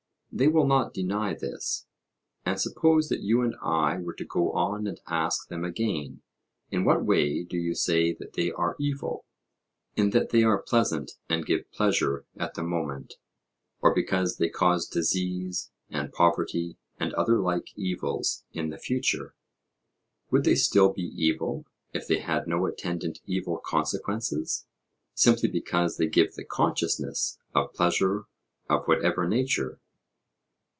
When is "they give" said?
25.97-26.35